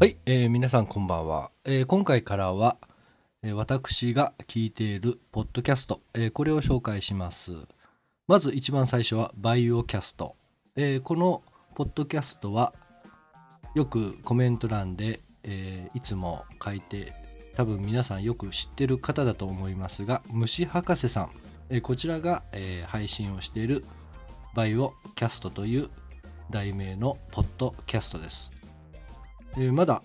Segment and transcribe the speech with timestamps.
[0.00, 2.76] はい、えー皆さんこんばんは、えー今回からは、
[3.42, 7.54] えー私が聞いているポッドキャスト、えーこれを紹介します。
[8.28, 10.36] まず一番最初はバイオキャスト、
[10.76, 11.42] えーこの
[11.74, 12.74] ポッドキャストは
[13.74, 17.12] よくコメント欄で、えーいつも書いて
[17.56, 21.30] 多分皆さんよく知ってる方だと思いますが虫博士さん、
[21.70, 23.84] えーこちらが、えー配信をしている
[24.54, 25.88] バイオキャストという
[26.50, 28.57] 題名のポッドキャストです。
[29.58, 30.02] えーまだ、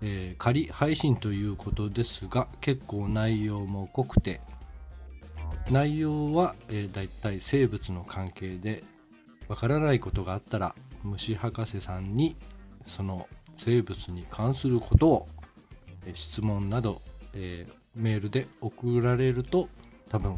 [0.00, 4.40] えー仮配信ということですが結構内容も濃くて
[5.70, 8.82] 内容は、えー、だいたい生物の関係で
[9.48, 12.36] わからないことがあったら虫博士さんに
[12.86, 13.28] その
[13.58, 15.28] 生物に関することを、
[16.06, 17.00] え質問など、
[17.32, 19.68] えメールで送られると
[20.10, 20.36] 多分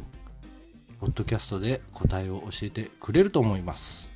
[1.01, 4.09] ポッドキャストで答えを教えてくれると思います、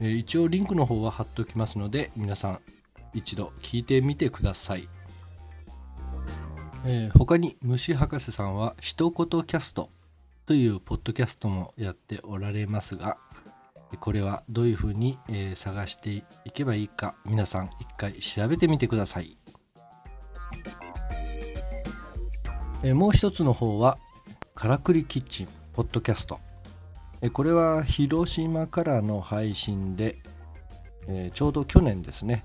[0.00, 2.60] え一応リンクの方は貼っておきますので皆さん
[3.14, 4.88] 一度聞いてみてください、
[6.84, 9.90] えー他に虫博士さんは一言キャスト
[10.46, 13.16] というポッドキャストもやっておられますが
[14.00, 19.36] これはどういうふうに、えー探していけばいいか皆さん一回調べてみてください、
[22.82, 23.98] えーもう一つの方は
[24.54, 26.38] からくりキッチンポッドキャスト。
[27.20, 30.16] えーこれは広島からの配信で、
[31.08, 32.44] えーちょうど去年ですね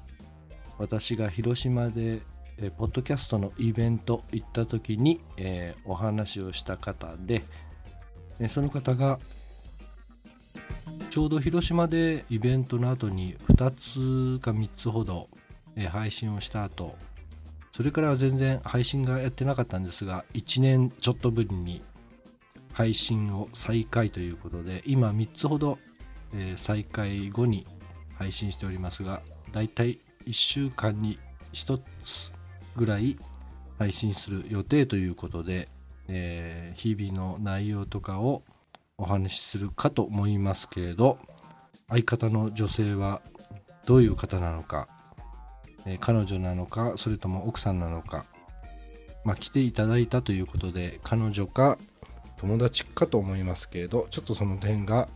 [0.78, 2.22] 私が広島で、
[2.58, 7.44] えーポッドキャストのイベント行った時に、えーお話をした方で、
[8.39, 9.19] えーその方が
[11.09, 15.30] ちょうど広島でイベントの後に2つか3つほど、
[15.75, 16.95] えー配信をした後
[17.72, 21.81] それからは全然配信がやってなかったんですが1年ちょっとぶりに
[22.73, 25.78] 配信を再開ということで今3つほど、
[26.34, 27.66] えー再開後に
[28.17, 31.17] 配信しておりますがだいい1週間に
[31.53, 32.31] 1つ
[32.75, 33.18] ぐらい
[33.79, 35.69] 配信する予定ということで、
[36.07, 38.44] えー日々の内容とかを
[38.97, 41.18] お話しするかと思いますけれど
[41.90, 43.22] 相方の女性は
[43.85, 44.88] どういう方なのか、
[45.85, 48.25] えー彼女なのかそれとも奥さんなのか、
[49.23, 51.78] まあ、来ていただいたということで彼女か
[52.38, 55.07] 友達かと思いますけれどちょっとその点が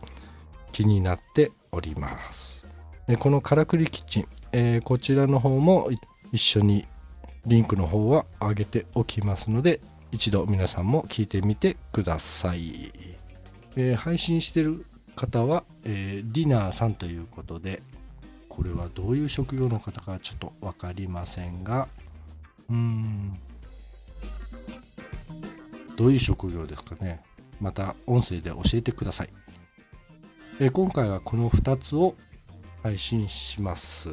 [0.72, 2.71] 気になっております。
[3.06, 5.88] でこのからくりキッチン、えこちらの方も
[6.32, 6.86] 一緒に
[7.46, 9.80] リンクの方は上げておきますので
[10.12, 12.92] 一度皆さんも聞いてみてください、
[13.76, 14.84] えー配信してる
[15.16, 17.82] 方は、えーディナーさんということで
[18.48, 21.88] これはどういう職業の方かちょっと分かりませんが
[22.70, 23.32] うん。
[25.96, 27.22] どういう職業ですかね。
[27.60, 29.30] また音声で教えてください、
[30.60, 32.14] えー今回はこの2つを
[32.82, 34.10] 配信します、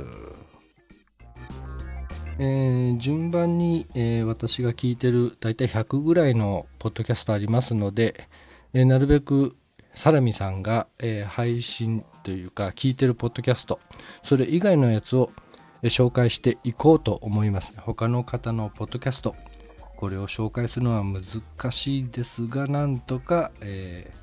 [2.37, 8.27] えー順番に、えー私が聞いてるだいたい100ぐらいのポッドキャストありますので、
[8.73, 9.55] えーなるべく
[9.93, 13.79] サラミさんが、え配信というか聞いてるポッドキャスト
[14.21, 15.29] それ以外のやつを、
[15.81, 17.73] え紹介していこうと思います。
[17.79, 19.35] 他の方のポッドキャスト
[19.97, 24.19] これを紹介するのは難しいですがなんとか、えー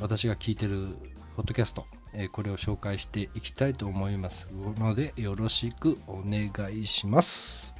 [0.00, 0.96] 私が聞いてる
[1.36, 1.84] ポッドキャスト、
[2.32, 4.48] これを紹介していきたいと思います
[4.78, 7.77] のでよろしくお願いします。